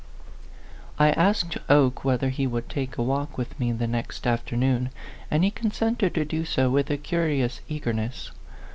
I 0.97 1.11
asked 1.11 1.59
Oke 1.69 2.03
whether 2.03 2.29
he 2.29 2.47
would 2.47 2.67
take 2.69 2.97
a 2.97 3.03
walk 3.03 3.37
with 3.37 3.59
me 3.59 3.71
the 3.71 3.85
next 3.85 4.25
afternoon, 4.25 4.89
and 5.29 5.43
he 5.43 5.51
consented 5.51 6.15
to 6.15 6.25
do 6.25 6.43
so 6.43 6.71
with 6.71 6.89
a 6.89 6.97
curious 6.97 7.61
eagerness. 7.69 8.31